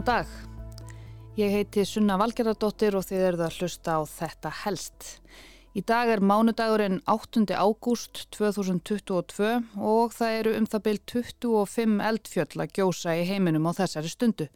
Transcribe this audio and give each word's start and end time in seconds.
Góðan 0.00 0.24
dag. 0.24 0.28
Ég 1.36 1.50
heiti 1.52 1.82
Sunna 1.84 2.14
Valgerðardóttir 2.16 2.94
og 2.96 3.02
þið 3.04 3.24
eruð 3.26 3.40
að 3.44 3.56
hlusta 3.60 3.96
á 4.00 4.02
þetta 4.08 4.52
helst. 4.62 5.08
Í 5.76 5.82
dag 5.84 6.08
er 6.08 6.22
mánudagurinn 6.24 7.02
8. 7.04 7.42
ágúst 7.52 8.22
2022 8.32 9.50
og 9.76 10.14
það 10.16 10.36
eru 10.38 10.54
um 10.56 10.68
það 10.72 10.84
byrj 10.86 11.02
25 11.12 12.00
eldfjöll 12.08 12.64
að 12.64 12.72
gjósa 12.78 13.18
í 13.18 13.26
heiminum 13.28 13.68
á 13.68 13.76
þessari 13.76 14.14
stundu. 14.14 14.48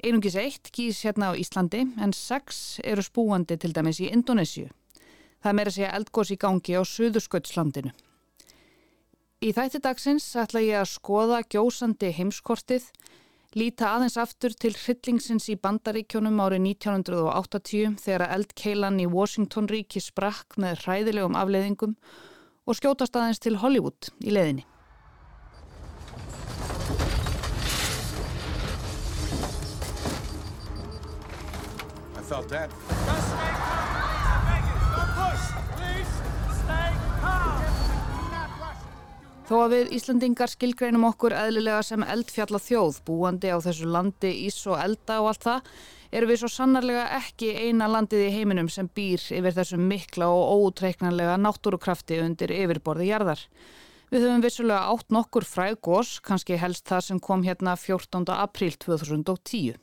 Einungis 0.00 0.40
eitt 0.40 0.72
kýs 0.72 1.02
hérna 1.04 1.36
á 1.36 1.36
Íslandi 1.36 1.84
en 2.00 2.16
sex 2.16 2.80
eru 2.80 3.04
spúandi 3.04 3.60
til 3.60 3.74
dæmis 3.76 4.00
í 4.00 4.08
Indonésiu. 4.08 4.72
Það 5.44 5.58
meira 5.58 5.76
segja 5.76 5.92
eldgós 6.00 6.32
í 6.32 6.40
gangi 6.40 6.80
á 6.80 6.82
Suðursköldslandinu. 6.88 7.92
Í 9.42 9.52
þætti 9.52 9.84
dagsins 9.84 10.32
ætla 10.32 10.64
ég 10.64 10.80
að 10.80 10.94
skoða 10.96 11.44
gjósandi 11.44 12.14
heimskortið 12.16 12.88
Líta 13.52 13.90
aðeins 13.92 14.14
aftur 14.16 14.54
til 14.56 14.72
hryllingsins 14.72 15.50
í 15.52 15.58
bandaríkjónum 15.60 16.38
árið 16.40 16.62
1980 16.70 17.98
þegar 18.00 18.30
eldkeilan 18.38 18.96
í 19.02 19.04
Washington 19.12 19.68
ríki 19.68 20.00
sprakk 20.00 20.56
með 20.56 20.86
hræðilegum 20.86 21.36
afleiðingum 21.36 21.92
og 22.64 22.78
skjótast 22.78 23.18
aðeins 23.20 23.42
til 23.44 23.58
Hollywood 23.60 24.08
í 24.24 24.32
leðinni. 24.32 24.64
I 32.16 32.24
felt 32.24 32.48
that. 32.48 33.31
Þó 39.42 39.56
að 39.58 39.72
við 39.74 39.88
Íslandingar 39.96 40.50
skilgreinum 40.52 41.04
okkur 41.08 41.34
eðlilega 41.34 41.82
sem 41.82 42.04
eldfjalla 42.06 42.60
þjóð, 42.62 43.00
búandi 43.08 43.50
á 43.50 43.58
þessu 43.64 43.88
landi, 43.90 44.30
ís 44.46 44.60
og 44.70 44.78
elda 44.78 45.16
og 45.18 45.32
allt 45.32 45.46
það, 45.48 45.70
eru 46.14 46.28
við 46.30 46.40
svo 46.42 46.50
sannarlega 46.54 47.08
ekki 47.18 47.50
eina 47.58 47.88
landið 47.90 48.22
í 48.28 48.32
heiminum 48.36 48.70
sem 48.70 48.86
býr 48.86 49.24
yfir 49.34 49.56
þessu 49.56 49.80
mikla 49.82 50.30
og 50.30 50.68
óutreiknanlega 50.70 51.34
náttúrukrafti 51.42 52.20
undir 52.22 52.54
yfirborði 52.54 53.10
jarðar. 53.10 53.42
Við 54.12 54.28
höfum 54.28 54.44
vissulega 54.44 54.92
átt 54.92 55.10
nokkur 55.10 55.48
fræg 55.48 55.80
gós, 55.82 56.18
kannski 56.22 56.60
helst 56.60 56.86
það 56.86 57.06
sem 57.08 57.20
kom 57.26 57.42
hérna 57.42 57.74
14. 57.80 58.28
apríl 58.36 58.78
2010. 58.78 59.74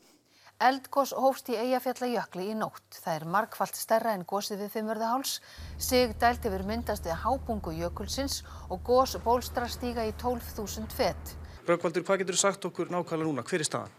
Eldgós 0.59 1.13
hófst 1.15 1.47
í 1.47 1.55
Eyjafjallajökli 1.55 2.49
í 2.51 2.55
nótt. 2.59 2.97
Það 2.99 3.13
er 3.13 3.25
markvallt 3.31 3.77
stærra 3.79 4.11
en 4.11 4.25
gósið 4.27 4.65
við 4.65 4.73
Fimmörðaháls. 4.73 5.37
Sig 5.79 6.11
dælt 6.19 6.43
yfir 6.49 6.65
myndast 6.67 7.07
við 7.07 7.15
hábungu 7.21 7.71
jökulsins 7.77 8.41
og 8.67 8.81
gós 8.83 9.13
bólstra 9.23 9.69
stíga 9.71 10.03
í 10.03 10.11
12.000 10.19 10.91
fett. 10.91 11.31
Rökkvaldur, 11.63 12.03
hvað 12.03 12.25
getur 12.25 12.35
þú 12.35 12.41
sagt 12.41 12.67
okkur 12.67 12.91
nákvæmlega 12.91 13.29
núna? 13.29 13.45
Hver 13.47 13.63
er 13.63 13.69
staðan? 13.69 13.95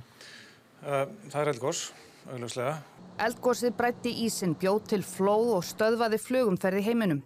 Uh, 0.84 1.06
það 1.32 1.40
er 1.40 1.52
eldgós, 1.54 1.82
auðvitað. 2.28 2.84
Eldgósið 3.30 3.74
breytti 3.80 4.14
ísin, 4.26 4.52
bjóð 4.60 4.82
til 4.92 5.00
flóð 5.14 5.54
og 5.56 5.64
stöðvaði 5.64 6.20
flugumferði 6.20 6.84
heiminum. 6.90 7.24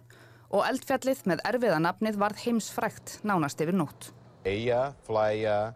Og 0.55 0.63
eldfjallið 0.63 1.27
með 1.27 1.43
erfiða 1.51 1.83
nafnið 1.83 2.23
varð 2.23 2.39
heimsfrækt 2.45 3.19
nánast 3.27 3.59
yfir 3.59 3.75
nótt. 3.83 4.13
Eyjaflæja, 4.47 5.75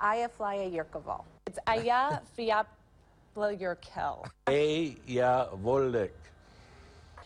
Jakur, 0.00 1.02
Val. 1.04 1.24
Eyjafjallajökull. 1.24 1.24
It's 1.46 1.58
Eyjafjallajökull. 1.66 4.30
Eyjavolik. 4.46 6.14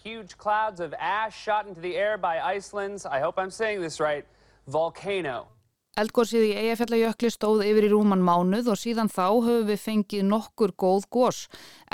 Huge 0.03 0.37
clouds 0.37 0.81
of 0.81 0.95
ash 0.99 1.35
shot 1.35 1.67
into 1.67 1.81
the 1.81 1.97
air 1.97 2.19
by 2.19 2.39
Iceland's, 2.39 3.07
I 3.07 3.21
hope 3.21 3.39
I'm 3.39 3.51
saying 3.51 3.81
this 3.81 4.01
right, 4.01 4.27
volcano. 4.67 5.47
Eldgósið 5.95 6.49
í 6.49 6.57
Eyjafjallajökli 6.59 7.29
stóð 7.31 7.61
yfir 7.69 7.85
í 7.87 7.89
rúman 7.93 8.25
mánuð 8.27 8.73
og 8.73 8.79
síðan 8.81 9.07
þá 9.07 9.31
höfum 9.31 9.69
við 9.69 9.79
fengið 9.79 10.25
nokkur 10.27 10.73
góð 10.75 11.07
gós 11.15 11.45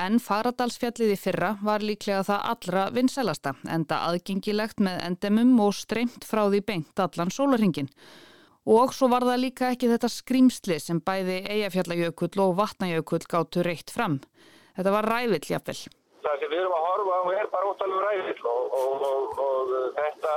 en 0.01 0.17
Faradalsfjallið 0.25 1.13
í 1.13 1.19
fyrra 1.21 1.51
var 1.61 1.85
líklega 1.85 2.25
það 2.25 2.41
allra 2.55 2.87
vinsælasta 2.97 3.53
enda 3.69 4.01
aðgengilegt 4.09 4.81
með 4.81 5.05
endemum 5.05 5.53
og 5.67 5.77
streymt 5.77 6.25
frá 6.25 6.49
því 6.49 6.65
beint 6.65 7.05
allan 7.05 7.29
sólarhingin. 7.37 7.93
Og 8.71 8.93
svo 8.95 9.09
var 9.11 9.25
það 9.27 9.41
líka 9.43 9.73
ekki 9.75 9.89
þetta 9.91 10.09
skrýmsli 10.15 10.77
sem 10.79 11.01
bæði 11.03 11.41
Eyjafjallajökull 11.51 12.43
og 12.45 12.53
Vatnajökull 12.61 13.25
gáttu 13.27 13.65
reitt 13.67 13.91
fram. 13.91 14.21
Þetta 14.77 14.93
var 14.95 15.09
rævill 15.11 15.43
jafnvel. 15.51 15.81
Það 16.23 16.37
sem 16.39 16.53
við 16.53 16.61
erum 16.61 16.77
að 16.77 16.87
horfa 16.87 17.17
á 17.19 17.23
er 17.35 17.51
bara 17.51 17.73
ótalum 17.73 18.05
rævill 18.05 18.47
og, 18.53 18.77
og, 18.79 19.03
og, 19.09 19.41
og 19.47 19.73
þetta 19.99 20.37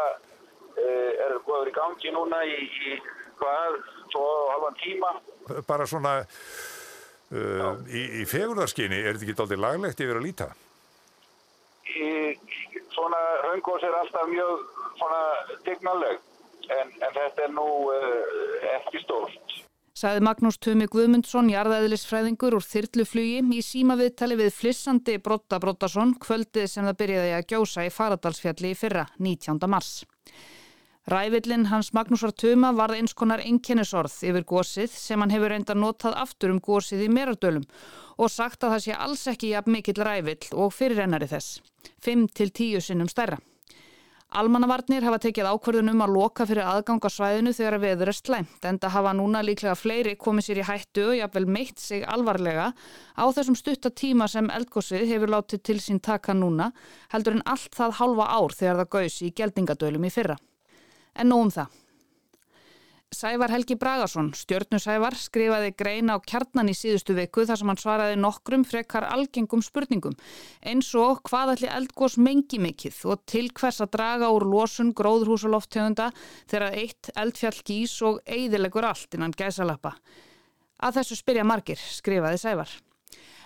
e, 0.81 0.88
er 1.27 1.38
góður 1.45 1.69
í 1.69 1.75
gangi 1.77 2.16
núna 2.16 2.41
í, 2.49 2.57
í 2.66 2.97
hvað, 3.38 3.77
svo 4.16 4.25
halvan 4.50 4.81
tíma. 4.81 5.13
Bara 5.69 5.85
svona 5.94 6.17
uh, 6.23 7.71
í, 7.85 8.03
í 8.23 8.27
fegurðarskinni, 8.33 9.03
er 9.03 9.13
þetta 9.13 9.29
ekki 9.29 9.39
doldið 9.44 9.65
laglegt 9.67 10.05
yfir 10.07 10.17
að 10.17 10.25
líta? 10.25 10.51
Í, 11.94 12.11
svona 12.95 13.21
höngos 13.51 13.85
er 13.85 14.01
alltaf 14.01 14.29
mjög 14.31 14.69
svona 14.97 15.25
dignaleg 15.67 16.21
en, 16.72 16.91
en 17.00 17.16
þetta 17.18 17.47
er 17.47 17.53
nú 17.53 17.68
uh, 17.91 18.74
ekki 18.78 19.03
stórt. 19.03 19.59
Saði 19.94 20.24
Magnús 20.25 20.57
Tumi 20.57 20.88
Guðmundsson, 20.90 21.51
jarðæðilisfræðingur 21.53 22.56
úr 22.57 22.66
þyrluflugi 22.66 23.44
í 23.53 23.59
síma 23.62 23.94
viðtali 24.00 24.40
við 24.40 24.50
flissandi 24.56 25.19
Brotta 25.22 25.59
Brottason 25.62 26.16
kvöldið 26.24 26.66
sem 26.72 26.88
það 26.90 26.97
byrjaði 27.03 27.35
að 27.38 27.46
gjósa 27.51 27.85
í 27.85 27.91
Faradalsfjalli 27.94 28.74
í 28.74 28.79
fyrra, 28.79 29.06
19. 29.22 29.62
mars. 29.69 30.01
Rævillin 31.13 31.68
hans 31.68 31.91
Magnúsar 31.94 32.31
Tuma 32.31 32.72
varð 32.74 32.97
eins 33.01 33.13
konar 33.13 33.44
einkennisorð 33.44 34.18
yfir 34.24 34.45
gósið 34.47 34.91
sem 34.95 35.19
hann 35.19 35.34
hefur 35.35 35.51
reynda 35.51 35.75
notað 35.75 36.16
aftur 36.22 36.56
um 36.56 36.62
gósið 36.63 37.06
í 37.06 37.09
Merardölum 37.12 37.66
og 38.18 38.31
sagt 38.31 38.63
að 38.63 38.78
það 38.78 38.85
sé 38.85 39.00
alls 39.06 39.28
ekki 39.28 39.51
jafn 39.51 39.75
mikill 39.75 40.00
rævill 40.00 40.47
og 40.56 40.72
fyrirrennari 40.74 41.28
þess, 41.28 41.59
5-10 42.01 42.80
sinnum 42.88 43.12
stærra. 43.12 43.38
Almannavarnir 44.33 45.05
hafa 45.05 45.19
tekið 45.21 45.45
ákverðunum 45.45 45.99
að 46.01 46.13
loka 46.16 46.45
fyrir 46.49 46.66
aðgangarsvæðinu 46.66 47.51
þegar 47.53 47.75
veður 47.83 48.09
er 48.09 48.17
slæmt 48.17 48.66
en 48.66 48.79
það 48.81 48.94
hafa 48.95 49.11
núna 49.19 49.44
líklega 49.45 49.75
fleiri 49.77 50.16
komið 50.17 50.47
sér 50.47 50.61
í 50.63 50.66
hættu 50.66 51.03
og 51.11 51.17
jáfnvel 51.19 51.45
meitt 51.53 51.83
sig 51.83 52.01
alvarlega 52.09 52.71
á 53.13 53.23
þessum 53.29 53.59
stuttatíma 53.59 54.25
sem 54.31 54.49
eldgósið 54.49 55.05
hefur 55.11 55.35
látið 55.35 55.61
til 55.69 55.77
sín 55.85 56.01
taka 56.01 56.33
núna 56.33 56.71
heldur 57.13 57.38
en 57.38 57.45
allt 57.45 57.77
það 57.77 57.99
halva 57.99 58.31
ár 58.33 58.57
þegar 58.57 58.81
það 58.81 58.91
gauðs 58.97 59.21
í 59.21 59.31
geldingadölum 59.38 60.09
í 60.09 60.13
fyrra. 60.17 60.39
En 61.13 61.29
nú 61.29 61.38
um 61.45 61.53
það. 61.53 61.82
Sævar 63.13 63.51
Helgi 63.53 63.75
Bragason, 63.79 64.31
stjörnusævar, 64.35 65.16
skrifaði 65.16 65.74
greina 65.78 66.18
á 66.18 66.19
kjarnan 66.19 66.72
í 66.72 66.75
síðustu 66.78 67.16
viku 67.18 67.46
þar 67.47 67.59
sem 67.62 67.72
hann 67.72 67.81
svaraði 67.81 68.19
nokkrum 68.19 68.66
frekar 68.68 69.06
algengum 69.07 69.62
spurningum 69.66 70.16
eins 70.66 70.90
og 71.00 71.22
hvað 71.29 71.53
ætli 71.56 71.72
eldgós 71.72 72.18
mengi 72.18 72.59
mikill 72.63 72.96
og 73.13 73.25
til 73.29 73.51
hvers 73.53 73.81
að 73.85 73.94
draga 73.97 74.31
úr 74.34 74.47
losun 74.50 74.94
gróðrhúsaloftegunda 74.97 76.09
þegar 76.51 76.79
eitt 76.81 77.12
eldfjall 77.13 77.59
gís 77.68 77.97
og 78.06 78.24
eidilegur 78.25 78.90
allt 78.90 79.13
innan 79.13 79.35
gæsalappa. 79.38 79.94
Að 80.84 81.00
þessu 81.00 81.22
spyrja 81.22 81.45
margir, 81.47 81.80
skrifaði 81.80 82.41
Sævar. 82.41 82.74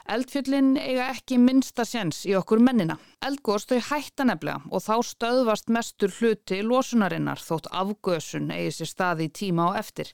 Eldfjöllin 0.08 0.78
eiga 0.80 1.10
ekki 1.12 1.36
minnsta 1.36 1.84
séns 1.84 2.22
í 2.30 2.32
okkur 2.40 2.62
mennina. 2.64 2.96
Eldgóðs 3.28 3.66
þau 3.68 3.80
hætta 3.90 4.24
nefnilega 4.30 4.72
og 4.72 4.84
þá 4.86 4.94
stöðvast 5.04 5.74
mestur 5.76 6.14
hluti 6.16 6.62
losunarinnar 6.64 7.42
þótt 7.44 7.68
afgösun 7.76 8.48
eigi 8.56 8.78
sér 8.78 8.92
staði 8.94 9.28
tíma 9.36 9.66
og 9.74 9.80
eftir. 9.82 10.14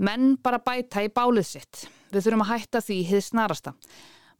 Menn 0.00 0.38
bara 0.40 0.62
bæta 0.64 1.04
í 1.04 1.10
bálið 1.12 1.46
sitt. 1.50 1.82
Við 2.08 2.24
þurfum 2.24 2.46
að 2.46 2.52
hætta 2.54 2.80
því 2.86 2.98
hið 3.10 3.22
snarasta. 3.26 3.74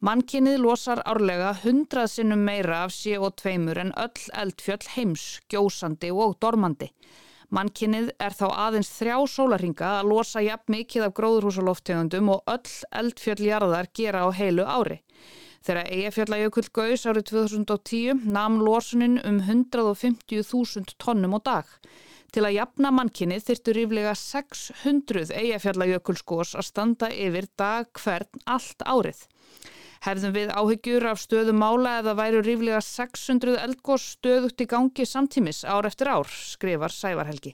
Mannkinnið 0.01 0.57
losar 0.63 1.03
árlega 1.05 1.51
hundrað 1.61 2.09
sinnum 2.15 2.41
meira 2.41 2.81
af 2.87 2.95
CO2 2.97 3.53
en 3.83 3.93
öll 3.93 4.23
eldfjöll 4.41 4.87
heims, 4.95 5.25
gjósandi 5.45 6.09
og 6.09 6.39
dormandi. 6.41 6.89
Mannkinnið 7.51 8.13
er 8.23 8.31
þá 8.31 8.45
aðeins 8.65 8.89
þrjá 8.95 9.15
sólarhinga 9.27 9.87
að 9.97 10.09
losa 10.13 10.39
jafn 10.45 10.71
mikið 10.71 11.03
af 11.09 11.15
gróðurhúsaloftegundum 11.17 12.29
og 12.31 12.45
öll 12.47 12.75
eldfjöldjarðar 13.01 13.89
gera 13.97 14.21
á 14.23 14.29
heilu 14.37 14.63
ári. 14.63 15.01
Þegar 15.61 15.89
Eyjafjallajökull 15.93 16.69
gauðs 16.73 17.03
árið 17.11 17.27
2010 17.33 18.23
namn 18.33 18.63
losunin 18.63 19.19
um 19.27 19.41
150.000 19.43 20.95
tonnum 20.97 21.35
á 21.37 21.39
dag. 21.43 21.75
Til 22.31 22.45
að 22.47 22.55
jafna 22.55 22.93
mannkinnið 22.95 23.43
þyrtu 23.49 23.75
ríflega 23.75 24.15
600 24.15 25.35
Eyjafjallajökullskós 25.35 26.55
að 26.55 26.69
standa 26.69 27.11
yfir 27.11 27.51
dag 27.59 27.91
hvern 27.99 28.45
allt 28.47 28.87
árið. 28.87 29.25
Hefðum 30.01 30.33
við 30.33 30.51
áhyggjur 30.57 31.03
af 31.11 31.19
stöðu 31.21 31.53
mála 31.53 31.99
eða 31.99 32.15
væru 32.17 32.39
ríflega 32.41 32.79
600 32.81 33.59
eldgós 33.61 34.07
stöðugt 34.15 34.63
í 34.63 34.65
gangi 34.69 35.05
samtímis 35.05 35.61
ár 35.61 35.85
eftir 35.85 36.09
ár, 36.09 36.25
skrifar 36.25 36.93
Sævarhelgi. 36.93 37.53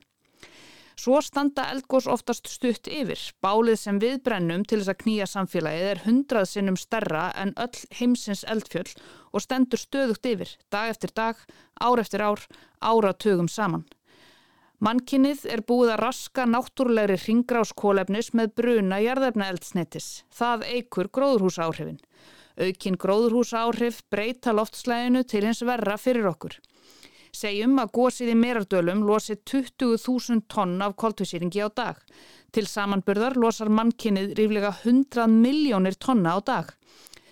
Svo 0.98 1.20
standa 1.22 1.68
eldgós 1.70 2.08
oftast 2.10 2.48
stutt 2.50 2.88
yfir. 2.90 3.20
Bálið 3.44 3.76
sem 3.82 4.00
við 4.02 4.16
brennum 4.26 4.64
til 4.66 4.80
þess 4.80 4.94
að 4.94 5.02
knýja 5.04 5.28
samfélagið 5.30 5.90
er 5.92 6.02
hundrað 6.08 6.48
sinnum 6.50 6.80
stærra 6.80 7.28
en 7.38 7.52
öll 7.60 7.84
heimsins 8.00 8.42
eldfjöll 8.50 8.96
og 9.30 9.44
stendur 9.44 9.84
stöðugt 9.84 10.26
yfir, 10.32 10.56
dag 10.74 10.96
eftir 10.96 11.14
dag, 11.14 11.44
ár 11.78 12.02
eftir 12.02 12.24
ár, 12.26 12.48
áratugum 12.82 13.52
saman. 13.52 13.86
Mannkinnið 14.82 15.46
er 15.52 15.62
búið 15.66 15.96
að 15.96 16.02
raska 16.04 16.48
náttúrulegri 16.50 17.20
ringráskólefnis 17.28 18.32
með 18.38 18.56
bruna 18.60 19.00
jarðefna 19.02 19.52
eldsnetis. 19.52 20.10
Það 20.34 20.66
eikur 20.72 21.10
gróðurhúsa 21.14 21.66
áhrifin. 21.66 21.98
Aukinn 22.58 22.98
gróðurhúsa 22.98 23.66
áhrif 23.68 24.02
breyta 24.10 24.54
loftslæginu 24.56 25.22
til 25.30 25.46
hins 25.46 25.62
verra 25.66 25.98
fyrir 26.02 26.26
okkur. 26.32 26.58
Segjum 27.38 27.78
að 27.78 27.92
gósið 27.94 28.32
í 28.34 28.38
merardölum 28.40 29.04
losi 29.06 29.36
20.000 29.38 30.48
tonn 30.50 30.80
af 30.82 30.96
koltvísýringi 30.98 31.62
á 31.62 31.70
dag. 31.70 32.00
Til 32.50 32.66
samanburðar 32.66 33.38
losar 33.38 33.70
mannkinnið 33.70 34.34
ríflega 34.40 34.72
100 34.82 35.28
miljónir 35.30 36.00
tonna 36.02 36.34
á 36.34 36.40
dag. 36.42 36.72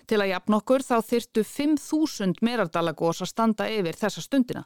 Til 0.06 0.20
að 0.22 0.30
jafn 0.30 0.54
okkur 0.60 0.84
þá 0.86 0.96
þyrtu 1.08 1.42
5.000 1.42 2.44
merardalagós 2.46 3.24
að 3.24 3.32
standa 3.32 3.66
yfir 3.66 3.98
þessa 3.98 4.22
stundina. 4.22 4.62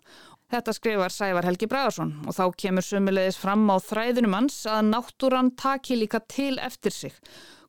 Þetta 0.51 0.75
skrifar 0.77 1.15
Sævar 1.15 1.47
Helgi 1.47 1.69
Bragarsson 1.71 2.13
og 2.27 2.37
þá 2.37 2.45
kemur 2.61 2.85
sömulegis 2.85 3.39
fram 3.41 3.65
á 3.73 3.81
þræðunum 3.81 4.37
hans 4.37 4.59
að 4.69 4.91
náttúran 4.91 5.55
taki 5.57 5.97
líka 5.97 6.21
til 6.27 6.59
eftir 6.61 6.93
sig. 6.93 7.17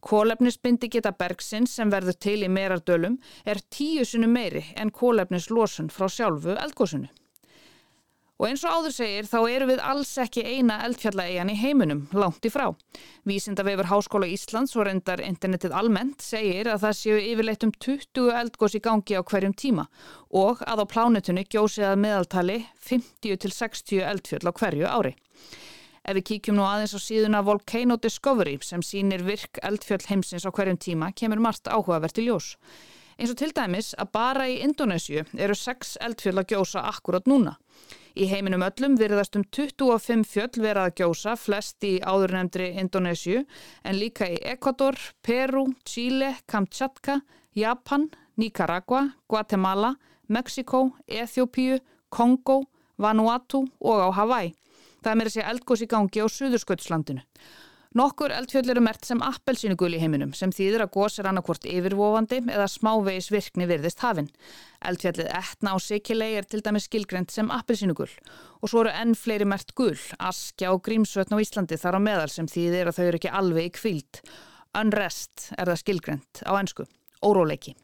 Kólefnisbindi 0.01 0.89
geta 0.89 1.13
bergsinn 1.13 1.67
sem 1.69 1.91
verður 1.93 2.17
til 2.25 2.39
í 2.41 2.49
merardölum 2.49 3.19
er 3.45 3.61
tíu 3.69 4.05
sinu 4.07 4.27
meiri 4.27 4.63
en 4.75 4.89
kólefnislosun 4.89 5.91
frá 5.93 6.09
sjálfu 6.09 6.57
eldgósunu. 6.57 7.09
Og 8.41 8.47
eins 8.47 8.63
og 8.65 8.73
áður 8.73 8.93
segir 8.95 9.27
þá 9.29 9.37
eru 9.53 9.65
við 9.69 9.81
alls 9.85 10.15
ekki 10.17 10.41
eina 10.41 10.79
eldfjallaegjan 10.87 11.51
í 11.53 11.57
heiminum, 11.59 11.99
langt 12.17 12.41
í 12.41 12.49
frá. 12.49 12.71
Vísinda 13.29 13.61
vefur 13.67 13.85
Háskóla 13.91 14.25
Íslands 14.33 14.73
og 14.73 14.87
reyndar 14.87 15.21
internetið 15.21 15.75
almennt 15.77 16.25
segir 16.25 16.71
að 16.71 16.87
það 16.87 16.95
séu 16.97 17.19
yfirleitt 17.21 17.67
um 17.67 17.73
20 17.85 18.31
eldgós 18.39 18.77
í 18.79 18.81
gangi 18.81 19.13
á 19.13 19.21
hverjum 19.21 19.53
tíma 19.53 19.85
og 20.33 20.65
að 20.65 20.81
á 20.81 20.85
plánetunni 20.89 21.45
gjósið 21.45 21.91
að 21.91 22.01
meðaltali 22.07 22.57
50-60 22.89 24.01
eldfjall 24.09 24.49
á 24.49 24.51
hverju 24.57 24.89
ári. 24.89 25.13
Ef 26.01 26.17
við 26.17 26.25
kíkjum 26.31 26.57
nú 26.57 26.63
aðeins 26.65 26.95
á 26.97 26.99
síðuna 27.01 27.43
Volcano 27.45 27.97
Discovery 28.01 28.55
sem 28.65 28.81
sínir 28.81 29.21
virk 29.25 29.59
eldfjall 29.61 30.01
heimsins 30.09 30.47
á 30.47 30.51
hverjum 30.51 30.79
tíma 30.81 31.11
kemur 31.13 31.41
margt 31.43 31.69
áhugavert 31.69 32.17
í 32.17 32.25
ljós. 32.25 32.55
Eins 33.21 33.29
og 33.29 33.37
til 33.37 33.51
dæmis 33.53 33.91
að 34.01 34.09
bara 34.15 34.47
í 34.49 34.55
Indonésiu 34.65 35.21
eru 35.37 35.53
6 35.53 35.99
eldfjall 36.01 36.41
að 36.41 36.55
gjósa 36.55 36.81
akkurat 36.89 37.27
núna. 37.29 37.53
Í 38.17 38.25
heiminum 38.27 38.65
öllum 38.65 38.95
virðast 38.97 39.37
um 39.37 39.43
25 39.45 40.25
fjöll 40.27 40.63
verað 40.63 40.89
að 40.89 40.95
gjósa, 41.03 41.35
flest 41.37 41.85
í 41.85 41.99
áðurnemndri 42.01 42.71
Indonésiu, 42.81 43.45
en 43.85 43.99
líka 44.01 44.25
í 44.25 44.39
Ecuador, 44.41 44.97
Peru, 45.21 45.67
Chile, 45.85 46.33
Kamchatka, 46.49 47.21
Japan, 47.53 48.09
Nicaragua, 48.41 49.05
Guatemala, 49.29 49.93
Mexiko, 50.27 50.89
Eþjópíu, 51.07 51.77
Kongo, 52.09 52.63
Vanuatu 52.97 53.67
og 53.79 54.01
á 54.01 54.09
Hawaii. 54.17 54.55
Það 55.01 55.21
að 55.25 55.33
segja 55.33 55.49
eldgós 55.49 55.81
í 55.81 55.89
gangi 55.89 56.21
á 56.21 56.27
Suðursköldslandinu. 56.29 57.23
Nokkur 57.97 58.31
eldfjöld 58.31 58.69
eru 58.71 58.79
mert 58.85 59.03
sem 59.03 59.19
appelsínugul 59.25 59.89
í 59.97 59.99
heiminum 59.99 60.29
sem 60.37 60.53
þýðir 60.55 60.85
að 60.85 60.93
gós 60.93 61.17
er 61.19 61.27
annarkvort 61.27 61.65
yfirvofandi 61.67 62.37
eða 62.53 62.69
smávegis 62.71 63.27
virkni 63.33 63.67
virðist 63.67 63.99
hafinn. 63.99 64.29
Eldfjallið 64.87 65.27
etna 65.41 65.73
á 65.75 65.77
Sikilei 65.83 66.29
er 66.39 66.47
til 66.47 66.61
dæmis 66.63 66.87
skilgrend 66.87 67.35
sem 67.35 67.51
appelsínugul 67.51 68.07
og 68.07 68.71
svo 68.71 68.85
eru 68.85 68.95
enn 68.95 69.11
fleiri 69.19 69.49
mert 69.49 69.75
gul, 69.75 69.97
askja 70.23 70.71
og 70.71 70.85
grímsvötn 70.87 71.35
á 71.35 71.43
Íslandi 71.43 71.81
þar 71.81 71.99
á 71.99 72.05
meðal 72.07 72.31
sem 72.31 72.47
þýðir 72.47 72.93
að 72.93 73.01
þau 73.01 73.05
eru 73.09 73.19
ekki 73.19 73.37
alveg 73.41 73.67
í 73.67 73.75
kvíld. 73.81 74.23
Unrest 74.79 75.49
er 75.57 75.67
það 75.67 75.83
skilgrend 75.83 76.45
á 76.47 76.51
ennsku, 76.61 76.87
óróleiki. 77.19 77.75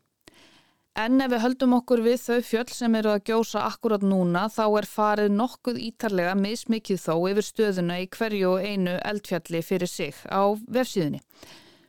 En 0.98 1.22
ef 1.22 1.30
við 1.30 1.44
höldum 1.44 1.76
okkur 1.78 2.02
við 2.02 2.16
þau 2.24 2.38
fjöll 2.42 2.72
sem 2.74 2.96
eru 2.98 3.12
að 3.14 3.28
gjósa 3.30 3.68
akkurat 3.68 4.02
núna 4.02 4.48
þá 4.50 4.64
er 4.80 4.88
farið 4.90 5.36
nokkuð 5.36 5.78
ítarlega 5.92 6.32
mismikið 6.40 7.04
þó 7.04 7.14
yfir 7.30 7.46
stöðuna 7.46 8.00
í 8.02 8.08
hverju 8.16 8.48
og 8.56 8.66
einu 8.66 8.96
eldfjalli 9.06 9.62
fyrir 9.62 9.92
sig 9.92 10.18
á 10.26 10.58
vefsíðunni. 10.58 11.22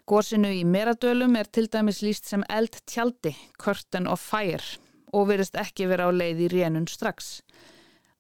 Górsinu 0.09 0.51
í 0.53 0.61
Meradölum 0.69 1.39
er 1.41 1.49
til 1.49 1.71
dæmis 1.73 2.03
líst 2.05 2.29
sem 2.29 2.45
eldtjaldi, 2.53 3.33
Curtain 3.57 4.11
of 4.13 4.21
Fire 4.21 4.77
og 5.17 5.31
verist 5.31 5.57
ekki 5.57 5.89
vera 5.89 6.09
á 6.09 6.13
leið 6.13 6.45
í 6.45 6.51
rénun 6.53 6.89
strax. 6.89 7.41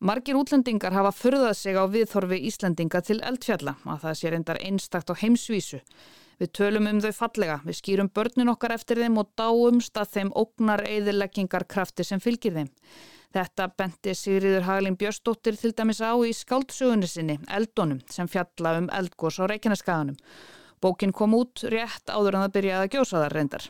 Margir 0.01 0.41
útlendingar 0.41 0.97
hafa 0.97 1.13
förðað 1.13 1.57
sig 1.59 1.77
á 1.77 1.85
viðþorfi 1.85 2.41
Íslendinga 2.49 3.05
til 3.05 3.19
eldfjalla 3.21 3.77
að 3.85 4.05
það 4.07 4.19
sé 4.23 4.33
reyndar 4.33 4.61
einstakt 4.65 5.13
á 5.13 5.21
heimsvísu. 5.21 5.83
Við 6.39 6.51
tölum 6.55 6.87
um 6.87 7.01
þau 7.03 7.13
fallega, 7.17 7.61
við 7.67 7.79
skýrum 7.81 8.09
börnin 8.15 8.51
okkar 8.53 8.77
eftir 8.77 9.01
þeim 9.03 9.17
og 9.19 9.31
dáumst 9.39 9.99
að 9.99 10.13
þeim 10.15 10.29
ógnar 10.39 10.85
eðileggingarkrafti 10.87 12.07
sem 12.07 12.23
fylgir 12.23 12.55
þeim. 12.55 12.69
Þetta 13.35 13.67
benti 13.77 14.15
Sigriður 14.17 14.65
Haglín 14.69 14.97
Björnsdóttir 14.97 15.59
til 15.59 15.75
dæmis 15.77 15.99
á 16.01 16.15
í 16.25 16.31
skáldsögunni 16.33 17.11
sinni, 17.11 17.37
Eldónum, 17.51 17.99
sem 18.09 18.31
fjalla 18.31 18.77
um 18.79 18.87
eldgós 18.95 19.41
á 19.43 19.51
Reykjaneskaganum. 19.51 20.17
Bókin 20.81 21.13
kom 21.13 21.35
út 21.35 21.65
rétt 21.67 22.09
áður 22.09 22.39
en 22.39 22.47
það 22.47 22.55
byrjaði 22.55 22.87
að 22.87 22.95
gjósa 22.95 23.23
þar 23.25 23.37
reyndar. 23.37 23.67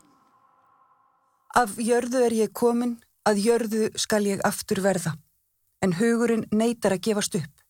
Af 1.57 1.79
jörðu 1.81 2.25
er 2.27 2.37
ég 2.37 2.53
komin, 2.53 2.99
að 3.25 3.41
jörðu 3.47 3.89
skal 3.97 4.27
ég 4.29 4.45
aftur 4.45 4.83
verða, 4.85 5.15
en 5.81 5.97
hugurinn 5.97 6.45
neytar 6.53 6.95
að 6.95 7.07
gefast 7.09 7.41
upp. 7.41 7.68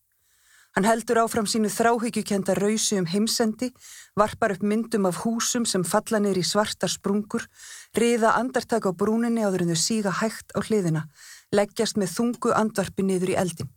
Hann 0.77 0.85
heldur 0.85 1.17
áfram 1.23 1.47
sínu 1.49 1.69
þráhyggjukenda 1.73 2.53
rausi 2.53 2.99
um 3.01 3.07
heimsendi, 3.09 3.71
varpar 4.19 4.53
upp 4.53 4.61
myndum 4.61 5.07
af 5.09 5.23
húsum 5.23 5.65
sem 5.65 5.81
falla 5.83 6.21
neyri 6.21 6.43
í 6.45 6.45
svarta 6.45 6.85
sprungur, 6.87 7.47
riða 7.97 8.35
andartak 8.37 8.85
á 8.85 8.93
brúninni 8.93 9.41
áður 9.41 9.65
en 9.65 9.73
þau 9.73 9.81
síga 9.81 10.13
hægt 10.21 10.53
á 10.53 10.61
hliðina, 10.61 11.07
leggjast 11.57 11.97
með 11.97 12.13
þungu 12.19 12.53
andvarpi 12.53 13.07
niður 13.07 13.33
í 13.33 13.39
eldin. 13.41 13.71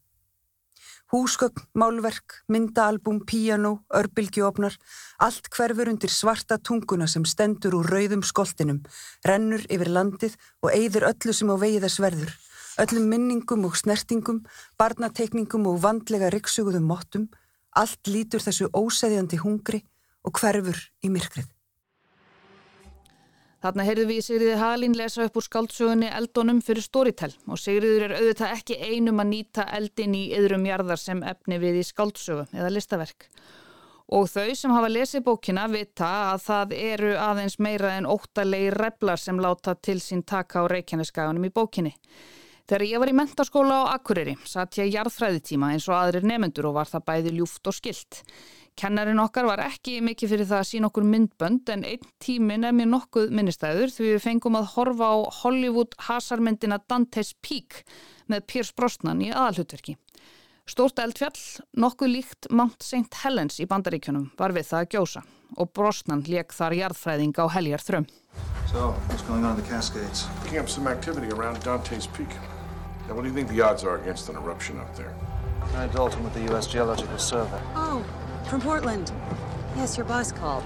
Húsgögn, 1.12 1.64
málverk, 1.76 2.38
myndaalbum, 2.48 3.24
píjano, 3.28 3.82
örbylgjófnar, 3.92 4.76
allt 5.20 5.48
hverfur 5.52 5.90
undir 5.92 6.12
svarta 6.12 6.56
tunguna 6.56 7.08
sem 7.08 7.24
stendur 7.24 7.76
úr 7.80 7.88
rauðum 7.88 8.24
skoltinum, 8.24 8.84
rennur 9.24 9.64
yfir 9.68 9.92
landið 9.92 10.36
og 10.64 10.72
eigður 10.72 11.08
öllu 11.12 11.36
sem 11.36 11.52
á 11.52 11.56
vegi 11.56 11.84
þess 11.84 12.04
verður 12.04 12.32
öllum 12.82 13.08
minningum 13.12 13.64
og 13.68 13.78
snertingum, 13.78 14.42
barnateikningum 14.80 15.66
og 15.70 15.80
vandlega 15.84 16.32
riksuguðum 16.34 16.86
mottum, 16.90 17.30
allt 17.78 18.10
lítur 18.10 18.42
þessu 18.42 18.68
óseðjandi 18.74 19.40
hungri 19.42 19.82
og 20.26 20.38
hverfur 20.38 20.78
í 21.02 21.10
myrkrið. 21.12 21.50
Þarna 23.62 23.84
heyrðu 23.86 24.04
við 24.08 24.24
Sigriði 24.26 24.54
Halín 24.58 24.94
lesa 24.98 25.22
upp 25.22 25.36
úr 25.38 25.44
skáldsögunni 25.46 26.08
Eldónum 26.10 26.58
fyrir 26.66 26.82
Storytel 26.82 27.30
og 27.46 27.60
Sigriður 27.62 28.08
er 28.08 28.14
auðvitað 28.16 28.54
ekki 28.56 28.78
einum 28.90 29.22
að 29.22 29.28
nýta 29.30 29.66
eldin 29.76 30.16
í 30.18 30.22
yðrum 30.34 30.66
jarðar 30.66 30.98
sem 30.98 31.22
efni 31.22 31.60
við 31.62 31.78
í 31.78 31.84
skáldsögu 31.86 32.48
eða 32.50 32.72
listaverk. 32.74 33.28
Og 34.12 34.26
þau 34.26 34.50
sem 34.58 34.74
hafa 34.74 34.90
lesið 34.90 35.22
bókina 35.28 35.68
vita 35.70 36.10
að 36.32 36.42
það 36.48 36.74
eru 36.80 37.12
aðeins 37.22 37.60
meira 37.62 37.94
en 38.00 38.10
óttalegi 38.10 38.74
replar 38.74 39.22
sem 39.22 39.38
láta 39.38 39.76
til 39.78 40.00
sín 40.02 40.26
taka 40.26 40.66
á 40.66 40.70
reykjaneskaganum 40.74 41.46
í 41.46 41.54
bókinni. 41.54 41.94
Þegar 42.70 42.84
ég 42.86 43.02
var 43.02 43.10
í 43.10 43.14
mentaskóla 43.18 43.78
á 43.82 43.92
Akureyri 43.96 44.36
satt 44.46 44.78
ég 44.78 44.92
jarðfræðitíma 44.94 45.72
eins 45.74 45.88
og 45.90 45.96
aðrir 45.98 46.26
nefendur 46.28 46.68
og 46.70 46.76
var 46.78 46.90
það 46.90 47.06
bæði 47.10 47.32
ljúft 47.36 47.66
og 47.66 47.76
skilt. 47.76 48.20
Kennarin 48.78 49.20
okkar 49.20 49.44
var 49.50 49.60
ekki 49.66 49.98
mikið 50.00 50.32
fyrir 50.32 50.48
það 50.48 50.62
að 50.62 50.68
sína 50.70 50.88
okkur 50.88 51.04
myndbönd 51.04 51.72
en 51.74 51.82
einn 51.84 52.06
tímin 52.22 52.64
er 52.64 52.72
mér 52.76 52.88
nokkuð 52.88 53.34
minnistæður 53.34 53.92
því 53.92 54.06
við 54.14 54.22
fengum 54.24 54.56
að 54.56 54.70
horfa 54.76 55.10
á 55.12 55.16
Hollywood 55.42 55.98
hasarmyndina 56.06 56.78
Dante's 56.88 57.34
Peak 57.44 57.82
með 58.32 58.46
Piers 58.48 58.72
Brosnan 58.72 59.20
í 59.20 59.28
aðalhutverki. 59.34 59.98
Stórt 60.62 60.98
eldfjall, 61.02 61.38
nokkuð 61.74 62.08
líkt 62.08 62.46
Mount 62.54 62.84
St. 62.86 63.10
Helens 63.24 63.58
í 63.58 63.66
bandaríkjunum 63.66 64.28
var 64.38 64.54
við 64.54 64.68
það 64.68 64.84
að 64.84 64.92
gjósa 64.94 65.22
og 65.58 65.72
Brosnan 65.74 66.22
leik 66.22 66.54
þar 66.54 66.76
jarðfræðing 66.78 67.34
á 67.34 67.44
heljar 67.50 67.82
þrömm. 67.82 68.06
So, 68.70 68.94
what's 69.08 69.26
going 69.26 69.44
on 69.44 69.58
in 69.58 69.62
the 69.62 69.68
Cascades? 69.68 70.28
Picking 70.44 70.60
up 70.60 70.68
some 70.70 70.86
activity 70.86 71.28
around 71.34 71.58
Dante's 71.64 72.06
Peak. 72.06 72.30
Now, 73.08 73.14
what 73.14 73.22
do 73.22 73.28
you 73.28 73.34
think 73.34 73.48
the 73.48 73.60
odds 73.60 73.82
are 73.82 73.98
against 73.98 74.28
an 74.28 74.36
eruption 74.36 74.78
up 74.78 74.94
there? 74.94 75.12
Guy 75.72 75.88
Dalton 75.88 76.22
with 76.22 76.32
the 76.34 76.44
U.S. 76.52 76.68
Geological 76.68 77.18
Survey. 77.18 77.60
Oh, 77.74 78.04
from 78.48 78.60
Portland. 78.60 79.12
Yes, 79.76 79.96
your 79.96 80.06
boss 80.06 80.30
called. 80.30 80.64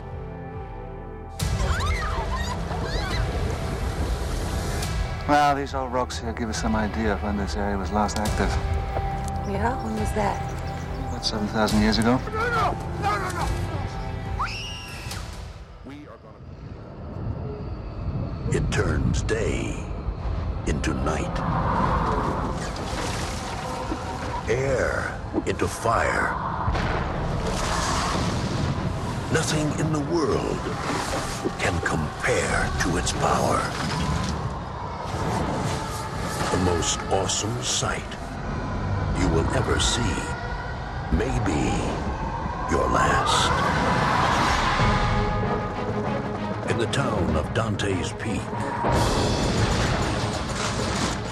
Well, 5.26 5.56
these 5.56 5.74
old 5.74 5.92
rocks 5.92 6.18
here 6.18 6.32
give 6.34 6.50
us 6.50 6.60
some 6.60 6.76
idea 6.76 7.14
of 7.14 7.22
when 7.22 7.36
this 7.38 7.56
area 7.56 7.78
was 7.78 7.90
last 7.90 8.18
active. 8.18 8.75
Yeah, 9.56 9.72
when 9.82 9.96
was 9.98 10.12
that? 10.12 10.36
About 11.08 11.24
7,000 11.24 11.80
years 11.80 11.96
ago. 11.96 12.20
No, 12.26 12.32
no, 12.50 12.76
no, 13.00 13.16
no, 13.16 13.30
no! 13.32 13.46
It 18.52 18.70
turns 18.70 19.22
day 19.22 19.82
into 20.66 20.92
night. 20.92 21.40
Air 24.50 25.18
into 25.46 25.66
fire. 25.66 26.36
Nothing 29.32 29.72
in 29.80 29.90
the 29.90 30.04
world 30.14 30.60
can 31.58 31.80
compare 31.80 32.70
to 32.82 32.98
its 32.98 33.12
power. 33.12 33.58
The 36.50 36.58
most 36.58 37.00
awesome 37.10 37.62
sight 37.62 38.25
you 39.20 39.28
will 39.28 39.48
ever 39.54 39.78
see 39.80 40.16
may 41.12 41.32
be 41.44 41.62
your 42.70 42.88
last. 42.90 43.50
In 46.70 46.78
the 46.78 46.86
town 46.86 47.36
of 47.36 47.52
Dante's 47.54 48.12
Peak, 48.12 48.42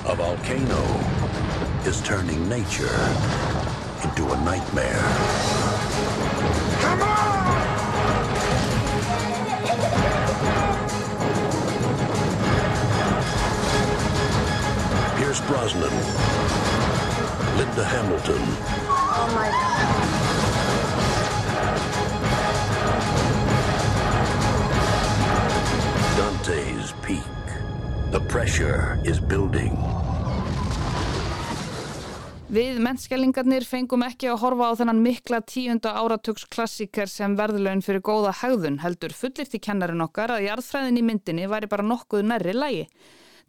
a 0.06 0.14
volcano 0.14 0.84
is 1.86 2.00
turning 2.02 2.48
nature 2.48 2.98
into 4.02 4.32
a 4.32 4.36
nightmare. 4.44 5.04
Come 6.80 7.02
on! 7.02 7.24
Pierce 15.16 15.40
Brosnan, 15.42 15.90
Linda 17.58 17.84
Hamilton, 17.84 18.42
Oh 19.16 19.30
my 19.34 19.48
god. 19.48 19.74
Dante's 26.18 26.92
Peak. 27.02 27.44
The 28.10 28.20
pressure 28.28 28.98
is 29.04 29.20
building. 29.20 29.76
Við 32.54 32.78
mennskellingarnir 32.82 33.64
fengum 33.66 34.02
ekki 34.06 34.28
að 34.30 34.40
horfa 34.44 34.68
á 34.70 34.72
þennan 34.78 35.00
mikla 35.02 35.40
tíunda 35.46 35.94
áratugs 35.98 36.44
klassíker 36.50 37.10
sem 37.10 37.34
verðlaun 37.38 37.82
fyrir 37.82 38.02
góða 38.04 38.34
hegðun 38.42 38.82
heldur 38.82 39.14
fullirti 39.16 39.58
kennarin 39.62 40.04
okkar 40.04 40.36
að 40.36 40.48
jarðfræðin 40.48 41.00
í 41.00 41.06
myndinni 41.06 41.48
væri 41.50 41.70
bara 41.70 41.86
nokkuð 41.86 42.26
nærri 42.28 42.54
lægi. 42.54 42.84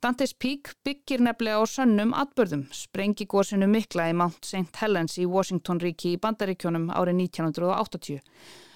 Dante's 0.03 0.33
Peak 0.33 0.73
byggir 0.83 1.21
nefnilega 1.23 1.61
á 1.61 1.65
sönnum 1.65 2.11
atbörðum, 2.13 2.65
sprengi 2.75 3.25
gósinu 3.31 3.67
mikla 3.71 4.09
í 4.11 4.15
Mount 4.17 4.43
St. 4.43 4.75
Helens 4.81 5.15
í 5.17 5.25
Washington 5.25 5.79
ríki 5.81 6.11
í 6.13 6.19
Bandaríkjónum 6.21 6.89
árið 6.91 7.21
1980. 7.23 8.19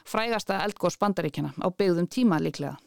Frægasta 0.09 0.61
eldgós 0.63 0.97
Bandaríkjana 0.97 1.51
á 1.59 1.67
byggðum 1.69 2.07
tíma 2.07 2.39
líklega. 2.41 2.77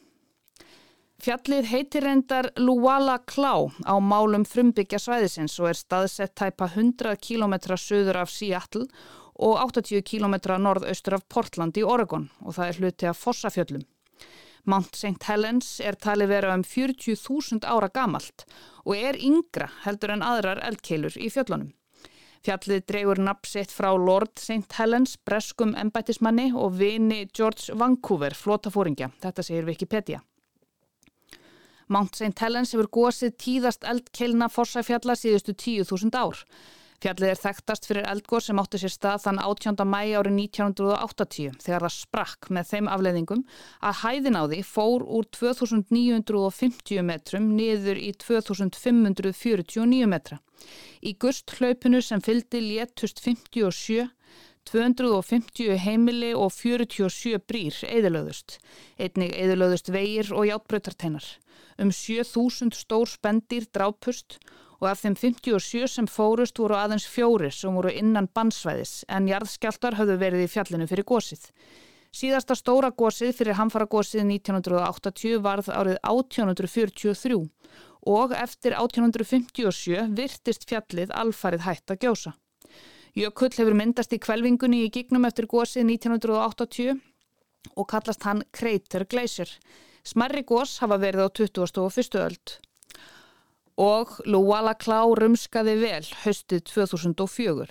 Fjallið 1.23 1.69
heitir 1.69 2.03
reyndar 2.03 2.49
Luwala 2.59 3.19
Klá 3.23 3.53
á 3.85 3.95
málum 4.01 4.43
frumbyggja 4.43 4.99
svæðisins 4.99 5.55
og 5.61 5.69
er 5.69 5.79
staðsett 5.79 6.33
tæpa 6.35 6.67
100 6.73 7.15
km 7.21 7.55
söður 7.77 8.25
af 8.25 8.33
Seattle 8.33 8.89
og 9.39 9.61
80 9.61 10.03
km 10.03 10.35
norðaustur 10.59 11.15
af 11.15 11.27
Portland 11.29 11.77
í 11.79 11.85
Oregon 11.85 12.27
og 12.41 12.57
það 12.57 12.67
er 12.67 12.81
hluti 12.81 13.07
af 13.07 13.21
Fossafjöllum. 13.21 13.85
Mount 14.63 14.95
St. 14.95 15.19
Helens 15.27 15.79
er 15.83 15.97
talið 15.99 16.29
vera 16.31 16.53
um 16.55 16.63
40.000 16.63 17.65
ára 17.67 17.89
gamalt 17.91 18.45
og 18.85 18.95
er 18.95 19.17
yngra 19.19 19.67
heldur 19.83 20.13
en 20.15 20.23
aðrar 20.23 20.61
eldkeilur 20.63 21.17
í 21.19 21.27
fjöllunum. 21.33 21.73
Fjallið 22.43 22.83
dregur 22.87 23.19
nafnsitt 23.23 23.71
frá 23.71 23.89
Lord 23.95 24.33
St. 24.39 24.67
Helens, 24.75 25.15
breskum 25.15 25.75
embætismanni 25.79 26.49
og 26.51 26.75
vini 26.79 27.21
George 27.31 27.75
Vancouver, 27.79 28.35
flótafóringja. 28.35 29.11
Þetta 29.23 29.45
segir 29.47 29.67
Wikipedia. 29.67 30.19
Mount 31.87 32.15
St. 32.15 32.35
Helens 32.39 32.73
hefur 32.75 32.89
gósið 32.91 33.35
tíðast 33.39 33.87
eldkeilna 33.87 34.49
fossafjalla 34.51 35.15
síðustu 35.19 35.55
10.000 35.55 36.19
ár. 36.19 36.43
Fjallið 37.03 37.33
er 37.33 37.39
þekktast 37.41 37.87
fyrir 37.89 38.05
eldgóð 38.07 38.45
sem 38.45 38.59
átti 38.61 38.79
sér 38.79 38.91
stað 38.93 39.23
þann 39.25 39.39
18. 39.43 39.81
mæ 39.83 39.97
árið 40.15 40.37
1980 40.37 41.57
þegar 41.59 41.83
það 41.83 41.93
sprakk 41.97 42.47
með 42.55 42.69
þeim 42.69 42.87
afleiðingum 42.93 43.41
að 43.89 43.97
hæðin 44.05 44.39
á 44.39 44.43
því 44.47 44.59
fór 44.69 45.03
úr 45.03 45.27
2950 45.35 47.03
metrum 47.09 47.49
niður 47.57 47.99
í 47.99 48.13
2549 48.23 50.07
metra. 50.13 50.39
Í 51.03 51.11
gust 51.19 51.57
hlaupinu 51.57 51.99
sem 51.99 52.23
fyldi 52.23 52.63
léttust 52.69 53.19
57 53.19 54.07
250 54.71 55.75
heimili 55.83 56.31
og 56.31 56.55
47 56.55 57.43
brýr 57.43 57.83
eðilöðust. 57.83 58.61
Einnig 58.95 59.35
eðilöðust 59.35 59.91
vegir 59.91 60.31
og 60.31 60.47
játbröytarteinar. 60.47 61.27
Um 61.75 61.91
7000 61.91 62.71
stór 62.71 63.11
spendir 63.11 63.67
drápust 63.75 64.39
og 64.83 64.89
af 64.91 64.99
þeim 64.99 65.15
57 65.15 65.87
sem 65.95 66.07
fórust 66.11 66.59
voru 66.59 66.75
aðeins 66.75 67.05
fjóri 67.07 67.47
sem 67.55 67.71
voru 67.71 67.91
innan 67.95 68.27
bannsvæðis 68.35 69.05
en 69.07 69.29
jarðskjáltar 69.31 69.95
höfðu 69.95 70.17
verið 70.19 70.43
í 70.43 70.49
fjallinu 70.51 70.87
fyrir 70.91 71.07
gósið. 71.07 71.45
Síðasta 72.13 72.57
stóra 72.59 72.91
gósið 72.91 73.31
fyrir 73.37 73.55
hamfara 73.57 73.87
gósið 73.89 74.25
1980 74.27 75.39
varð 75.45 75.69
árið 75.71 75.95
1843 76.03 77.39
og 78.11 78.35
eftir 78.35 78.75
1857 78.75 80.11
virtist 80.17 80.67
fjallið 80.67 81.15
alfarið 81.15 81.63
hætt 81.63 81.95
að 81.95 82.03
gjósa. 82.03 82.35
Jökull 83.15 83.53
hefur 83.55 83.77
myndast 83.77 84.13
í 84.13 84.19
kvelvingunni 84.19 84.83
í 84.83 84.91
gignum 84.91 85.29
eftir 85.29 85.47
gósið 85.47 85.87
1980 85.95 86.99
og 87.77 87.87
kallast 87.87 88.27
hann 88.27 88.43
Crater 88.51 89.07
Glacier. 89.07 89.49
Smarri 90.03 90.43
gós 90.43 90.75
hafa 90.83 90.99
verið 90.99 91.23
á 91.23 91.29
21. 91.31 92.19
öld. 92.19 92.57
Og 93.79 94.11
Luwala 94.29 94.75
Klá 94.77 95.01
rumskaði 95.17 95.73
vel 95.81 96.03
haustið 96.21 96.61
2004. 96.69 97.65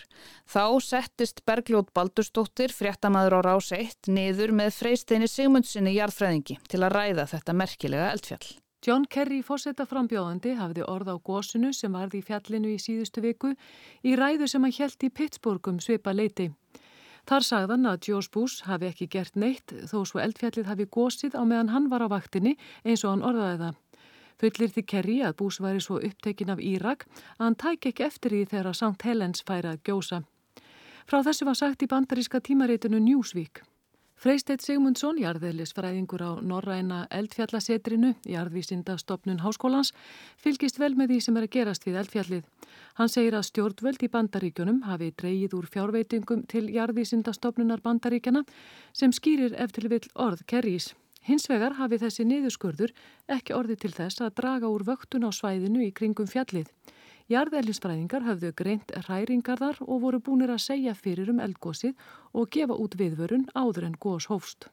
Þá 0.51 0.65
settist 0.83 1.45
Bergljót 1.47 1.93
Baldurstóttir, 1.95 2.75
fréttamaður 2.75 3.39
á 3.39 3.41
rás 3.47 3.71
1, 3.71 4.11
niður 4.11 4.51
með 4.51 4.75
freysteini 4.81 5.31
Sigmundsinni 5.31 5.95
jarðfræðingi 5.95 6.59
til 6.67 6.83
að 6.83 6.97
ræða 6.97 7.29
þetta 7.37 7.55
merkilega 7.55 8.11
eldfjall. 8.17 8.51
John 8.83 9.05
Kerry 9.07 9.45
fórsetaframbjóðandi 9.47 10.57
hafði 10.59 10.83
orð 10.91 11.13
á 11.15 11.17
gósinu 11.23 11.71
sem 11.71 11.93
varði 11.95 12.19
í 12.19 12.25
fjallinu 12.27 12.73
í 12.73 12.81
síðustu 12.83 13.23
viku 13.23 13.53
í 14.03 14.17
ræðu 14.19 14.49
sem 14.51 14.65
hann 14.67 14.75
hjælt 14.75 15.07
í 15.07 15.11
Pittsburghum 15.15 15.79
svipa 15.79 16.11
leiti. 16.11 16.49
Þar 17.31 17.47
sagðan 17.47 17.87
að 17.87 18.01
George 18.09 18.33
Bush 18.35 18.67
hafi 18.67 18.89
ekki 18.91 19.07
gert 19.07 19.39
neitt 19.39 19.71
þó 19.87 20.01
svo 20.03 20.19
eldfjallið 20.19 20.67
hafi 20.67 20.89
gósið 20.91 21.39
á 21.39 21.47
meðan 21.47 21.71
hann 21.71 21.87
var 21.93 22.03
á 22.03 22.11
vaktinni 22.11 22.57
eins 22.83 23.05
og 23.07 23.13
hann 23.13 23.23
orðaði 23.29 23.61
það. 23.61 23.77
Fullir 24.43 24.73
því 24.75 24.83
Kerry 24.91 25.21
að 25.23 25.37
Bush 25.39 25.63
væri 25.63 25.81
svo 25.85 26.01
upptekin 26.03 26.51
af 26.51 26.59
Írak 26.59 27.05
að 27.39 27.45
hann 27.45 27.57
tæk 27.63 27.93
ekki 27.93 28.07
eftir 28.09 28.33
því 28.35 28.47
þegar 28.51 28.75
St. 28.75 29.05
Helens 29.07 29.45
færi 29.47 29.69
að 29.71 29.83
gjósa. 29.87 30.25
Frá 31.07 31.21
þessu 31.23 31.47
var 31.47 31.59
sagt 31.61 31.85
í 31.87 31.89
bandaríska 31.93 32.41
tímareitinu 32.43 32.99
Newsweek. 32.99 33.61
Freisteit 34.23 34.63
Sigmundsson, 34.63 35.17
jarðeðlisfræðingur 35.19 36.23
á 36.23 36.31
Norræna 36.43 36.99
eldfjallasetrinu, 37.11 38.13
jarðvísindastofnun 38.31 39.43
Háskólans, 39.43 39.91
fylgist 40.39 40.79
vel 40.79 40.93
með 40.99 41.15
því 41.15 41.19
sem 41.27 41.39
er 41.39 41.47
að 41.47 41.55
gerast 41.57 41.87
við 41.87 41.99
eldfjallið. 42.03 42.71
Hann 42.99 43.11
segir 43.11 43.35
að 43.39 43.49
stjórnvöld 43.51 44.03
í 44.07 44.11
bandaríkjunum 44.15 44.81
hafi 44.87 45.11
dreyið 45.23 45.59
úr 45.59 45.71
fjárveitingum 45.75 46.47
til 46.51 46.69
jarðvísindastofnunar 46.71 47.83
bandaríkjana 47.83 48.43
sem 48.95 49.15
skýrir 49.15 49.59
eftir 49.59 49.91
vill 49.91 50.07
orð 50.15 50.47
kerrís. 50.47 50.93
Hins 51.23 51.47
vegar 51.47 51.77
hafi 51.79 52.01
þessi 52.03 52.27
niðurskurður 52.27 52.91
ekki 53.31 53.55
orði 53.55 53.77
til 53.79 53.93
þess 53.95 54.25
að 54.25 54.35
draga 54.41 54.71
úr 54.73 54.83
vöktun 54.89 55.27
á 55.27 55.31
svæðinu 55.31 55.85
í 55.87 55.93
kringum 55.95 56.27
fjallið. 56.27 56.73
Jarðeðlisfræðingar 57.31 58.27
höfðu 58.27 58.51
greint 58.59 58.91
hræringarðar 59.07 59.79
og 59.87 60.03
voru 60.03 60.19
búinir 60.25 60.51
að 60.51 60.65
segja 60.65 60.95
fyrir 60.99 61.31
um 61.31 61.39
eldgósið 61.45 61.95
og 62.35 62.51
gefa 62.53 62.75
út 62.75 62.97
viðvörun 62.99 63.47
áður 63.55 63.87
en 63.87 63.95
gós 64.03 64.27
hófst. 64.33 64.67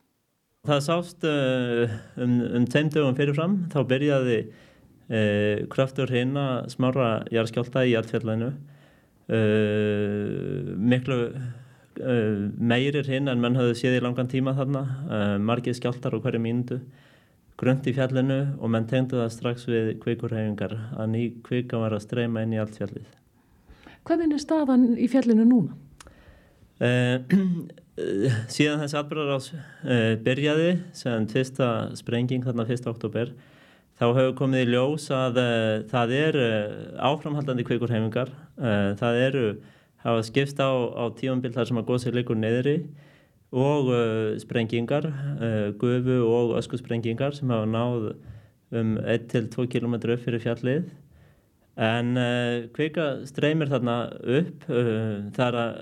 Það 0.68 0.82
sást 0.88 1.24
uh, 1.29 1.94
um, 2.20 2.36
um 2.58 2.65
tveim 2.68 2.89
dögum 2.91 3.15
fyrirfram, 3.15 3.56
þá 3.72 3.79
byrjaði 3.94 4.39
uh, 4.50 5.70
kraftur 5.72 6.12
hérna 6.12 6.65
smára 6.74 7.22
jarðskjálta 7.32 7.86
í 7.86 7.94
jarðfjallinu. 7.94 8.51
Uh, 9.29 10.74
miklu 10.82 11.22
meirir 12.00 13.08
hinn 13.12 13.27
en 13.27 13.41
mann 13.44 13.58
hafði 13.60 13.75
séð 13.75 13.98
í 13.98 14.01
langan 14.06 14.32
tíma 14.32 14.56
þarna, 14.58 14.84
margið 15.44 15.79
skjáltar 15.79 16.15
á 16.15 16.20
hverju 16.24 16.41
mínundu 16.44 16.79
grönt 17.60 17.88
í 17.89 17.94
fjallinu 17.96 18.39
og 18.60 18.72
menn 18.72 18.88
tengdu 18.88 19.20
það 19.20 19.34
strax 19.34 19.68
við 19.68 19.91
kvikurhefingar 20.03 20.75
að 20.96 21.12
ný 21.12 21.24
kvika 21.44 21.79
var 21.82 21.96
að 21.96 22.06
streyma 22.06 22.46
inn 22.46 22.56
í 22.56 22.62
allt 22.62 22.77
fjallið. 22.79 23.10
Hvernig 24.08 24.38
er 24.38 24.44
staðan 24.44 24.86
í 24.96 25.10
fjallinu 25.12 25.46
núna? 25.48 25.75
Uh, 26.79 27.20
síðan 28.56 28.79
þessi 28.86 29.00
atbyrðarás 29.01 29.50
uh, 29.51 30.13
byrjaði, 30.24 30.70
sem 30.96 31.27
fyrsta 31.32 31.70
sprenging 32.00 32.48
þarna 32.48 32.63
1. 32.63 32.88
oktober, 32.94 33.34
þá 34.00 34.06
hefur 34.08 34.38
komið 34.39 34.63
í 34.63 34.72
ljós 34.72 35.10
að 35.12 35.41
það 35.91 36.13
er 36.15 36.38
áframhaldandi 37.03 37.65
kvikurhefingar. 37.68 38.29
Það 38.96 39.18
eru, 39.25 39.41
hafa 40.03 40.24
skipst 40.24 40.60
á, 40.63 40.70
á 40.72 41.12
tíumbild 41.15 41.56
þar 41.58 41.70
sem 41.70 41.79
að 41.82 41.88
góðsir 41.89 42.15
leikur 42.15 42.39
neðri 42.39 42.77
og 43.50 43.89
uh, 43.89 44.38
sprengingar, 44.39 45.10
uh, 45.10 45.70
gufu 45.79 46.20
og 46.27 46.56
öskusprengingar 46.60 47.36
sem 47.36 47.50
hafa 47.50 47.68
náð 47.70 48.12
um 48.79 48.98
1-2 49.01 49.65
km 49.74 49.98
upp 49.98 50.25
fyrir 50.25 50.44
fjallið. 50.44 50.91
En 51.79 52.13
uh, 52.20 52.70
kvika 52.75 53.25
streymir 53.27 53.72
þarna 53.72 53.98
upp 54.39 54.68
þar 55.36 55.62
að 55.63 55.79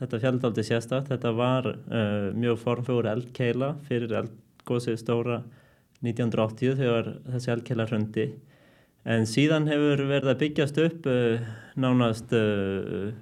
þetta 0.00 0.20
fjallið 0.24 0.64
sérstakt, 0.66 1.12
þetta 1.12 1.30
var 1.32 1.68
mjög 2.34 2.58
formfjóður 2.60 3.12
eldkeila 3.12 3.68
fyrir 3.86 4.16
eldgósið 4.18 4.98
stóra 5.00 5.38
1980 6.04 6.74
þegar 6.80 7.12
þessi 7.30 7.52
eldkeila 7.54 7.86
hrundi. 7.88 8.26
En 9.04 9.28
síðan 9.28 9.68
hefur 9.70 10.02
verið 10.08 10.32
að 10.32 10.40
byggjast 10.42 10.80
upp 10.82 11.06
nánast 11.80 12.34
uh, 12.34 13.14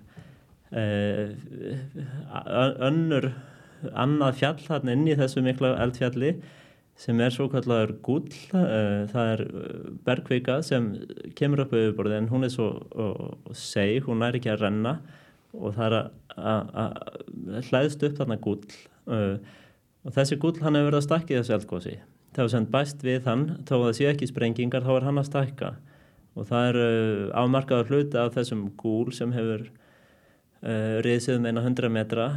önnur 2.89 3.33
annað 3.93 4.39
fjall 4.41 4.61
þarna 4.63 4.95
inn 4.97 5.09
í 5.11 5.17
þessu 5.19 5.43
mikla 5.45 5.75
eldfjalli 5.83 6.37
sem 7.03 7.21
er 7.25 7.33
svo 7.35 7.49
kallar 7.53 7.93
gull 8.05 8.29
uh, 8.55 9.09
það 9.11 9.33
er 9.33 9.43
bergvika 10.07 10.61
sem 10.65 10.93
kemur 11.39 11.65
upp 11.65 11.75
auðvitað 11.75 12.19
en 12.19 12.31
hún 12.31 12.47
er 12.47 12.53
svo 12.53 12.69
seg, 13.57 14.05
hún 14.07 14.23
er 14.25 14.39
ekki 14.39 14.53
að 14.53 14.63
renna 14.67 14.95
og 15.53 15.75
það 15.77 15.87
er 15.89 15.97
að 15.99 17.67
hlæðst 17.69 18.07
upp 18.07 18.17
þarna 18.21 18.39
gull 18.41 18.63
og 19.13 20.15
þessi 20.17 20.39
gull 20.41 20.57
hann 20.63 20.79
hefur 20.79 20.89
verið 20.89 21.01
að 21.01 21.07
stakka 21.09 21.35
í 21.35 21.39
þessu 21.41 21.57
eldgósi 21.59 21.97
það 22.33 22.45
er 22.45 22.53
sem 22.55 22.69
bæst 22.73 23.05
við 23.05 23.27
hann 23.29 23.45
þá 23.69 23.75
að 23.77 23.85
það 23.85 23.97
sé 23.99 24.09
ekki 24.09 24.31
sprengingar 24.31 24.87
þá 24.87 24.93
er 24.95 25.09
hann 25.09 25.21
að 25.21 25.29
stakka 25.29 25.71
og 26.33 26.49
það 26.49 26.69
er 26.71 26.79
afmarkaður 27.43 27.91
hluti 27.93 28.21
af 28.21 28.33
þessum 28.39 28.63
gúl 28.81 29.13
sem 29.13 29.35
hefur 29.37 29.67
uh, 30.63 31.01
riðsið 31.05 31.37
með 31.37 31.41
um 31.41 31.51
eina 31.51 31.67
hundra 31.67 31.91
metra 31.93 32.29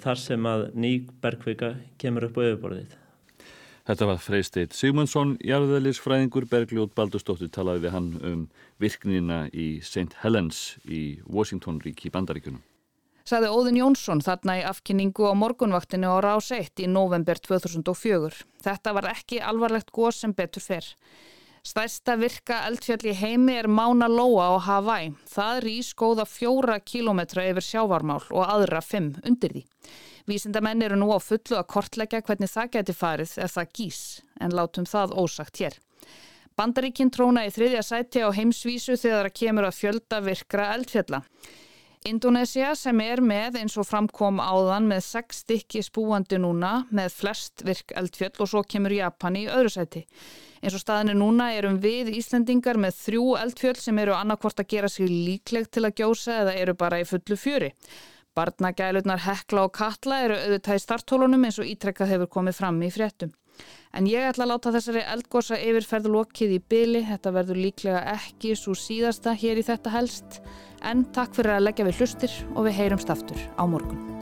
þar 0.00 0.20
sem 0.20 0.46
að 0.50 0.68
ný 0.76 0.92
bergvika 1.24 1.74
kemur 1.98 2.28
upp 2.28 2.38
á 2.38 2.46
yfirborðið 2.48 3.00
Þetta 3.84 4.06
var 4.08 4.20
Freysteit 4.24 4.72
Sigmundsson, 4.72 5.34
jarðveðlisfræðingur 5.44 6.46
Bergljóð 6.48 6.94
Baldurstóttir 6.96 7.50
talaði 7.52 7.82
við 7.82 7.92
hann 7.92 8.06
um 8.24 8.46
virknina 8.80 9.42
í 9.52 9.66
St. 9.84 10.14
Helens 10.22 10.78
í 10.88 11.18
Washington 11.28 11.82
rík 11.84 12.00
í 12.08 12.12
Bandaríkunum. 12.14 12.62
Saði 13.28 13.50
Óðin 13.52 13.82
Jónsson 13.82 14.22
þarna 14.24 14.56
í 14.62 14.64
afkynningu 14.70 15.28
á 15.28 15.36
morgunvaktinu 15.36 16.16
á 16.16 16.24
Rás 16.24 16.48
1 16.56 16.80
í 16.80 16.88
november 16.88 17.36
2004. 17.44 18.40
Þetta 18.64 18.96
var 18.96 19.10
ekki 19.12 19.42
alvarlegt 19.44 19.92
góð 19.92 20.16
sem 20.16 20.32
betur 20.32 20.64
fer. 20.64 20.88
Stærsta 21.64 22.18
virka 22.20 22.58
eldfjall 22.68 23.06
í 23.08 23.12
heimi 23.16 23.54
er 23.56 23.66
Mána 23.72 24.04
Lóa 24.04 24.50
á 24.52 24.54
Hawaii. 24.66 25.14
Það 25.32 25.60
rýs 25.64 25.94
góða 25.96 26.26
fjóra 26.28 26.76
kílometra 26.84 27.46
yfir 27.48 27.64
sjávarmál 27.64 28.20
og 28.36 28.42
aðra 28.44 28.82
fimm 28.84 29.14
undir 29.24 29.54
því. 29.54 29.62
Vísindamenn 30.28 30.84
eru 30.84 30.98
nú 31.00 31.08
á 31.08 31.18
fullu 31.24 31.56
að 31.56 31.70
kortleggja 31.72 32.20
hvernig 32.26 32.52
það 32.52 32.68
geti 32.76 32.96
farið 32.98 33.32
ef 33.46 33.56
það 33.56 33.72
gís, 33.80 34.00
en 34.44 34.52
látum 34.52 34.84
það 34.84 35.16
ósagt 35.24 35.62
hér. 35.64 35.78
Bandaríkinn 36.52 37.10
tróna 37.10 37.46
í 37.48 37.54
þriðja 37.56 37.80
sæti 37.82 38.20
á 38.20 38.28
heimsvísu 38.28 38.98
þegar 39.00 39.30
það 39.30 39.38
kemur 39.40 39.68
að 39.70 39.78
fjölda 39.80 40.20
virkra 40.28 40.68
eldfjalla. 40.76 41.24
Indonesia 42.04 42.74
sem 42.76 42.98
er 43.00 43.22
með 43.24 43.54
eins 43.62 43.78
og 43.80 43.86
framkom 43.88 44.36
áðan 44.36 44.84
með 44.90 45.06
sex 45.06 45.38
stykki 45.40 45.80
spúandi 45.86 46.36
núna 46.36 46.82
með 46.92 47.14
flest 47.16 47.62
virk 47.64 47.94
eldfjöll 47.96 48.42
og 48.44 48.50
svo 48.50 48.60
kemur 48.68 48.92
Japan 48.92 49.38
í 49.40 49.46
öðru 49.48 49.70
sæti. 49.72 50.02
Eins 50.60 50.76
og 50.76 50.82
staðinu 50.82 51.14
núna 51.16 51.46
erum 51.56 51.78
við 51.80 52.10
Íslendingar 52.12 52.76
með 52.76 52.98
þrjú 52.98 53.22
eldfjöll 53.40 53.80
sem 53.80 54.00
eru 54.02 54.12
annarkvort 54.18 54.60
að 54.60 54.68
gera 54.74 54.90
sig 54.92 55.08
líklegt 55.08 55.72
til 55.72 55.86
að 55.88 55.94
gjósa 56.02 56.42
eða 56.42 56.54
eru 56.60 56.74
bara 56.84 56.98
í 57.00 57.06
fullu 57.08 57.38
fjöri. 57.40 57.72
Barnagælurnar 58.36 59.24
Hekla 59.24 59.64
og 59.64 59.72
Katla 59.72 60.20
eru 60.26 60.36
auðvitað 60.42 60.76
í 60.76 60.84
starthólunum 60.84 61.48
eins 61.48 61.62
og 61.62 61.72
ítrekkað 61.72 62.12
hefur 62.12 62.32
komið 62.36 62.60
fram 62.60 62.84
í 62.84 62.92
fréttum. 62.92 63.32
En 63.94 64.08
ég 64.10 64.26
ætla 64.26 64.46
að 64.46 64.50
láta 64.50 64.72
þessari 64.74 65.04
eldgósa 65.12 65.58
yfirferðu 65.60 66.14
lokið 66.16 66.56
í 66.56 66.62
byli, 66.72 67.04
þetta 67.10 67.34
verður 67.36 67.60
líklega 67.62 68.00
ekki 68.16 68.56
svo 68.58 68.74
síðasta 68.78 69.36
hér 69.38 69.62
í 69.62 69.66
þetta 69.68 69.94
helst. 69.94 70.40
En 70.82 71.06
takk 71.14 71.38
fyrir 71.38 71.56
að 71.58 71.68
leggja 71.68 71.86
við 71.90 72.02
hlustir 72.02 72.42
og 72.54 72.66
við 72.66 72.76
heyrumst 72.82 73.14
aftur 73.14 73.46
á 73.54 73.62
morgun. 73.62 74.13